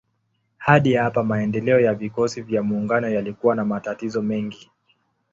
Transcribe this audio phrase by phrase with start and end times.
[0.57, 4.71] Hadi hapa maendeleo ya vikosi vya maungano yalikuwa na matatizo mengi.